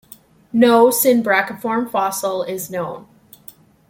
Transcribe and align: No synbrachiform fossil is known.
No 0.51 0.87
synbrachiform 0.87 1.87
fossil 1.91 2.41
is 2.41 2.71
known. 2.71 3.05